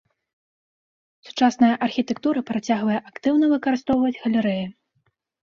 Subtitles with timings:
[1.29, 4.65] Сучасная архітэктура працягвае актыўна выкарыстоўваць галерэі.